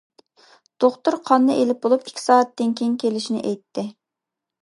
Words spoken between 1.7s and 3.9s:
بولۇپ ئىككى سائەتتىن كېيىن كېلىشنى ئېيتتى.